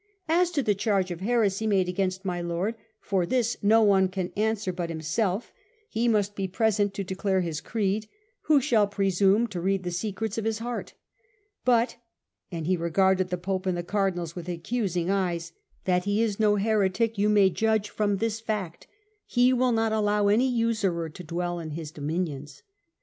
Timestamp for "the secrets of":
9.83-10.45